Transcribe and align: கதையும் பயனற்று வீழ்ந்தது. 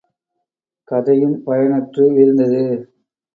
கதையும் 0.87 1.35
பயனற்று 1.45 2.05
வீழ்ந்தது. 2.13 2.63